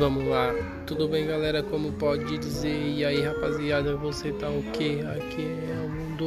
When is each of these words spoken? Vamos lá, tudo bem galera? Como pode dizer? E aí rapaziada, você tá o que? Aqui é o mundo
Vamos 0.00 0.26
lá, 0.26 0.54
tudo 0.86 1.06
bem 1.06 1.26
galera? 1.26 1.62
Como 1.62 1.92
pode 1.92 2.38
dizer? 2.38 2.74
E 2.96 3.04
aí 3.04 3.20
rapaziada, 3.20 3.94
você 3.98 4.32
tá 4.32 4.48
o 4.48 4.62
que? 4.72 5.02
Aqui 5.02 5.42
é 5.68 5.78
o 5.84 5.90
mundo 5.90 6.19